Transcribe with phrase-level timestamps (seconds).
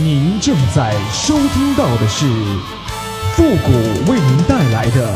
[0.00, 2.24] 您正在收听到的是
[3.34, 3.72] 复古
[4.08, 5.12] 为您带来的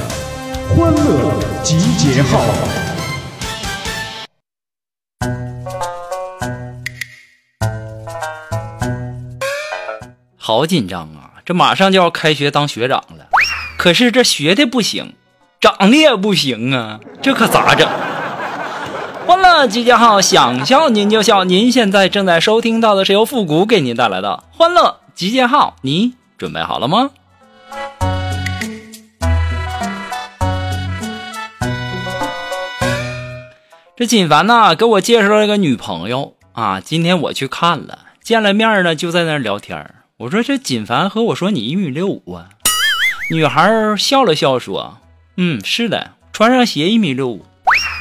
[0.70, 2.40] 欢乐集结号。
[10.36, 11.30] 好紧张啊！
[11.44, 13.28] 这马上就要开学当学长了，
[13.78, 15.14] 可是这学的不行，
[15.60, 17.88] 长得也不行啊，这可咋整？
[19.24, 21.44] 欢乐集结号，想笑您就笑。
[21.44, 27.10] 您现在正在收听到的是由复古给您带来的欢乐集结号，你准备好了吗？
[33.96, 42.48] 这锦凡呐，给我介绍了一个女朋友啊，今天我去看了，见了面呢，就在那聊天我说这锦凡和我说你一米六五啊，
[43.30, 44.98] 女孩笑了笑说
[45.38, 47.46] ：“嗯，是的，穿上鞋一米六五。”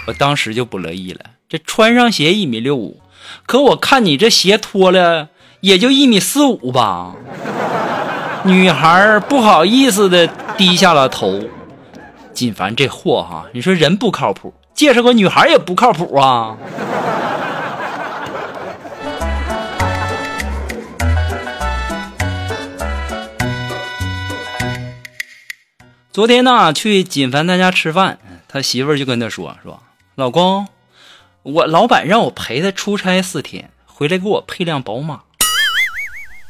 [0.07, 2.99] 我当时就不乐意了，这穿上鞋一米六五，
[3.45, 5.29] 可我看你这鞋脱了
[5.59, 7.15] 也就一米四五吧。
[8.43, 10.27] 女孩不好意思的
[10.57, 11.41] 低下了头。
[12.33, 16.57] 锦凡这货哈，你说人不靠谱，介绍个女孩也不靠谱啊。
[26.11, 29.81] 昨天呢，去锦凡他家吃饭，他媳妇就跟他说说。
[30.21, 30.67] 老公，
[31.41, 35.23] 我老板让我陪他出差四天，回来给我配辆宝马。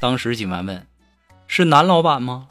[0.02, 0.86] 当时锦凡问
[1.48, 2.50] ：“是男老板吗？”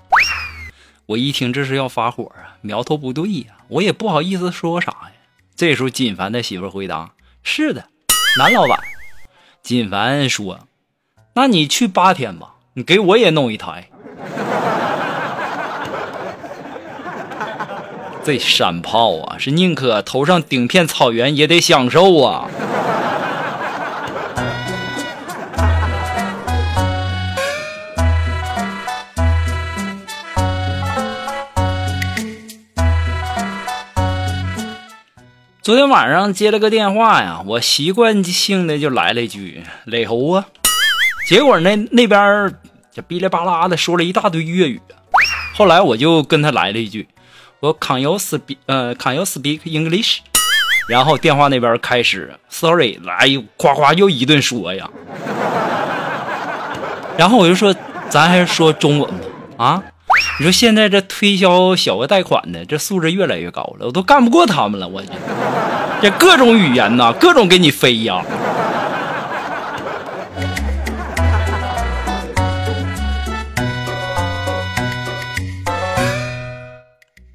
[1.04, 5.12] 我一听这是要发火啊，苗头不对呀，我也不好意思说啥呀。
[5.54, 7.12] 这时候锦凡的媳妇回答
[7.44, 7.88] ：“是的，
[8.38, 8.80] 男老板。”
[9.62, 10.60] 锦凡说
[11.36, 13.90] ：“那你去八天吧，你给我也弄一台。”
[18.30, 22.48] 这山炮啊，是宁可头上顶片草原也得享受啊！
[35.60, 40.46] 昨天晚上接了个电话呀，我习惯性的就来了一句“磊猴啊”，
[41.26, 42.54] 结果那那边
[42.92, 44.80] 就哔哩吧啦的说了一大堆粤语，
[45.52, 47.08] 后来我就跟他来了一句。
[47.60, 50.20] 我 Can you speak 呃 Can you speak English？
[50.88, 53.28] 然后电话那边开始 Sorry，来
[53.58, 54.88] 夸夸又一顿说呀。
[57.18, 57.74] 然后我就说，
[58.08, 59.82] 咱还是说中文吧啊！
[60.38, 64.88] 你说现在这推销小额贷款的这素质越来越高了，我都干不过他们了。
[64.88, 65.02] 我
[66.00, 68.24] 这各种语言呐，各种给你飞呀。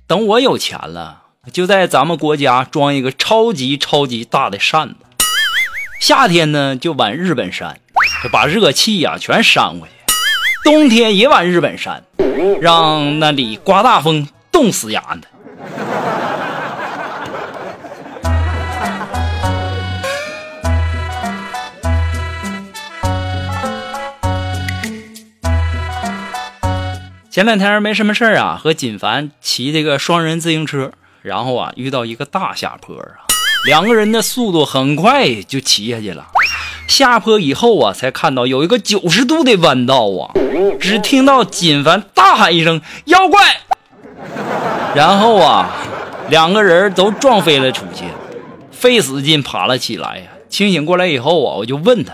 [0.07, 4.95] 等我有钱了，就在咱们国家装一个超级超级大的扇子，
[5.99, 7.79] 夏天呢就往日本扇，
[8.23, 9.93] 就把热气呀全扇过去；
[10.63, 12.03] 冬天也往日本扇，
[12.61, 15.27] 让那里刮大风，冻死丫的。
[27.35, 33.27] 前两天没什么事儿啊，和锦凡骑这个双人自行车，然后啊遇到一个大下坡啊，
[33.65, 36.27] 两个人的速度很快就骑下去了。
[36.87, 40.31] 下坡以后啊，才看到有一个九十度的弯道啊，
[40.79, 43.41] 只听到锦凡大喊一声“妖怪”，
[44.95, 45.69] 然后啊，
[46.29, 48.05] 两个人都撞飞了出去，
[48.71, 50.27] 费死劲爬了起来呀。
[50.47, 52.13] 清醒过来以后啊，我就问他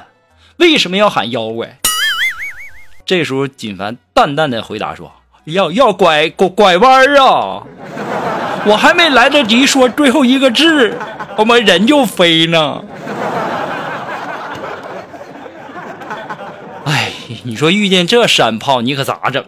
[0.58, 1.78] 为什么要喊妖怪。
[3.12, 5.12] 这时候，锦凡淡淡的回答说
[5.44, 7.62] ：“要要拐拐拐弯啊！
[8.66, 10.98] 我还没来得及说最后一个字，
[11.36, 12.82] 我们人就飞呢。”
[16.88, 17.12] 哎，
[17.44, 19.44] 你说遇见这山炮，你可咋整？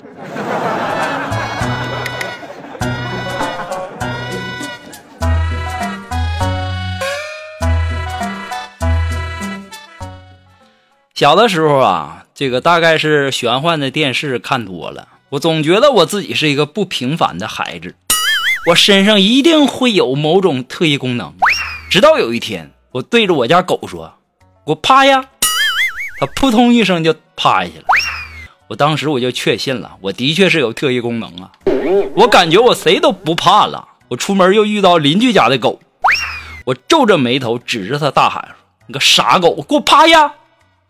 [11.13, 12.22] 小的时候啊。
[12.35, 17.95] 这个大概是玄幻的电视看多了，我总觉得我自己是一个不平凡的孩子，
[18.69, 21.31] 我身上一定会有某种特异功能。
[21.91, 24.15] 直到有一天，我对着我家狗说
[24.65, 25.23] ：“给我趴下！”
[26.19, 27.85] 它扑通一声就趴下了。
[28.67, 31.51] 我当时我就确信了，我的确是有特异功能啊！
[32.15, 33.89] 我感觉我谁都不怕了。
[34.07, 35.79] 我出门又遇到邻居家的狗，
[36.65, 38.55] 我皱着眉头指着它大喊
[38.87, 40.33] ：“你个傻狗，给我趴下！”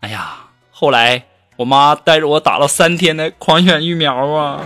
[0.00, 1.26] 哎呀，后来。
[1.56, 4.60] 我妈带着我打了三天的狂犬疫苗啊！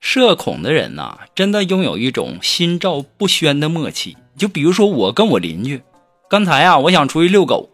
[0.00, 4.16] 社恐的人呐，真的拥有一种心照不宣的默契。
[4.38, 5.82] 就比如说我跟我邻居，
[6.30, 7.68] 刚才啊，我想出去遛狗，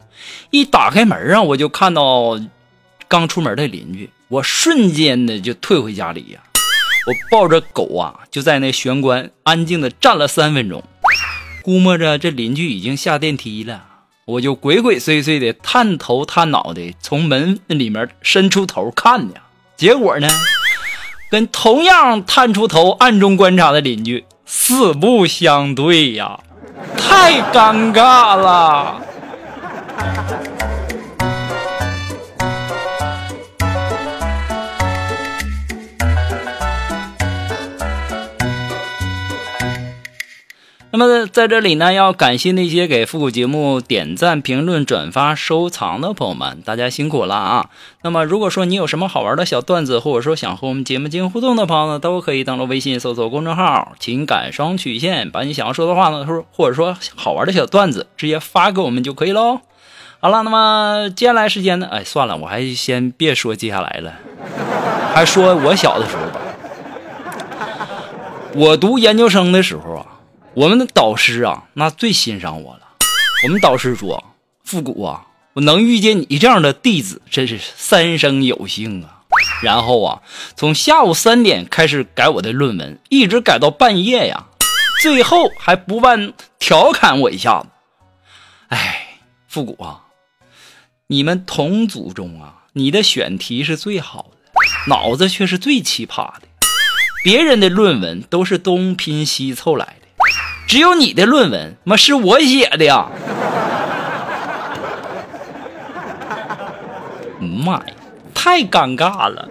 [0.50, 2.40] 一打开门啊，我就看到
[3.06, 6.40] 刚出门的邻居，我瞬间的就退回家里呀。
[7.04, 10.82] 我抱着狗啊，就在那玄关安静的站了三分钟，
[11.62, 13.84] 估摸着这邻居已经下电梯了，
[14.24, 19.34] 我就鬼鬼祟祟的探头探脑的从门里面伸出头看呢。
[19.76, 20.28] 结果呢，
[21.28, 26.38] 跟同样探出头暗中观察的邻居四不相对呀，
[26.96, 29.02] 太尴尬了。
[40.94, 47.70] 那么在这里呢，要感谢那些给复古节目点赞、评论、转发、收藏的朋友们，大家辛苦了啊！
[48.02, 59.60] 那么如果说你有什么好玩的小段子，或者说想和我们节目进行互动的朋友呢，都可以登录微信搜索公众号“情感双曲线”，把你想要说的话呢，说或者说好玩的小段子，直接发给我们就可以喽。
[60.20, 61.88] 好了，那么接下来时间呢？
[61.90, 64.12] 哎，算了，我还先别说接下来了，
[65.14, 66.40] 还说我小的时候吧。
[68.54, 70.06] 我读研究生的时候啊。
[70.54, 72.80] 我们的导师啊，那最欣赏我了。
[73.44, 74.22] 我们导师说
[74.62, 79.22] ：“复古啊，我能遇见你这样的弟子，真是三生有幸啊。”
[79.62, 80.20] 然后啊，
[80.54, 84.48] 从下午三点开始改我的论文，一直改到半夜呀。
[85.00, 87.68] 最后还不忘调侃我一下子
[88.68, 90.04] ：“哎，复古啊，
[91.06, 94.36] 你们同组中啊，你的选题是最好的，
[94.88, 96.42] 脑子却是最奇葩的。
[97.24, 99.92] 别人的论文都是东拼西凑来的。”
[100.66, 103.08] 只有你的论文，妈是我写的呀！
[107.38, 107.94] 妈呀，
[108.32, 109.48] 太尴尬了。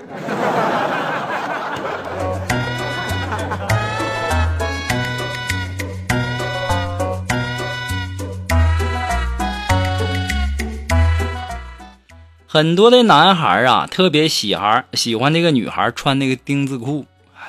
[12.48, 17.06] 很多的男孩啊，特别喜欢喜欢那个女孩穿那个丁字裤。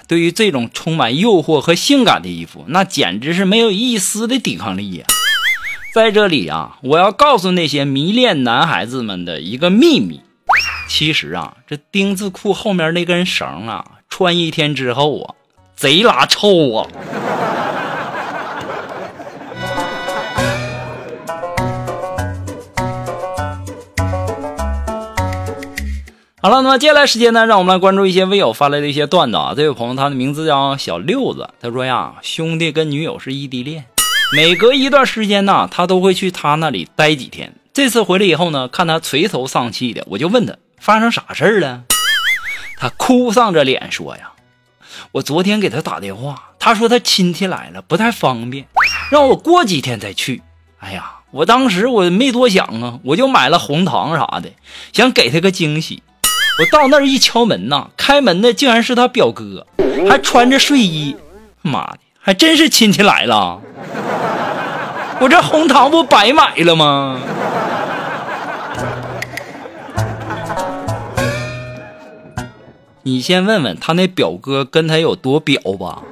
[0.07, 5.07] 对于这种充满诱惑和性感的衣服，那简直是没有一丝的抵抗力呀！
[5.95, 10.21] 在这里啊，我要告诉那些迷恋男孩子们的一个秘密：
[10.89, 15.35] 其实啊，这丁字裤后面那根绳啊，穿一天之后啊，
[15.77, 16.89] 贼拉臭啊！
[26.45, 29.55] 好了，那么接下来时间呢，让我们来关注一些微友发来的一些段子啊。
[29.57, 33.85] 这位朋友，他的名字叫小六子，他说呀，兄弟跟女友是异地恋，
[34.35, 37.55] 每隔一段时间呢，他都会去他那里待几天。
[37.73, 41.85] 这次回来以后呢，看他垂头丧气的，我就问他发生啥事儿了。
[42.77, 44.33] 他哭丧着脸说呀，
[45.13, 48.67] 我昨天给他打电话，他说他亲戚来了不太方便，
[49.13, 50.43] 让我过几天再去。
[50.81, 54.51] 哎呀，我当时我没多想啊，我就买了红糖啥的，
[54.93, 56.03] 想给他个惊喜。
[56.59, 59.67] 我到那儿一敲门呐，开门的竟然是他表哥，
[60.09, 61.17] 还穿着睡衣。
[61.63, 63.61] 妈的，还真是亲戚来了！
[65.19, 67.21] 我这红糖不白买了吗？
[73.05, 76.03] 你先问问他那表哥跟他有多表吧。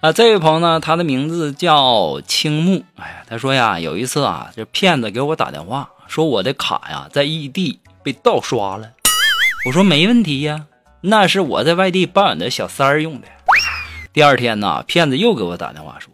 [0.00, 2.84] 啊，这位朋友呢，他的名字叫青木。
[2.96, 8.88] 哎呀，他说呀，有一次啊，这骗子给我打电话，说我的卡呀在异地被盗刷了。
[9.66, 10.64] 我说没问题呀，
[11.02, 13.28] 那是我在外地包养的小三儿用的。
[14.14, 16.10] 第二天呢，骗子又给我打电话说，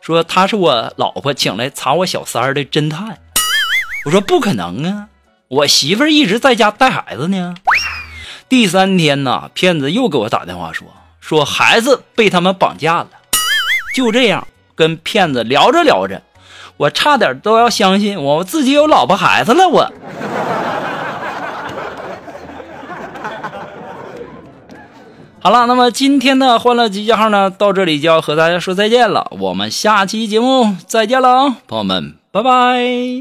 [0.00, 3.16] 说他是我老婆请来查我小三儿的侦探。
[4.06, 5.06] 我说不可能啊，
[5.46, 7.54] 我媳妇儿一直在家带孩子呢。
[8.48, 10.88] 第三天呢，骗子又给我打电话说，
[11.20, 13.10] 说孩子被他们绑架了。
[13.94, 16.22] 就这样跟骗子聊着聊着，
[16.76, 19.68] 我差点都要相信我自己有老婆孩子了。
[19.68, 19.92] 我，
[25.42, 29.26] 好了，那么今天的欢乐集结号呢，到这里就要和大家说再见了。
[29.38, 33.18] 我们下期节目再见了，朋友们，拜拜。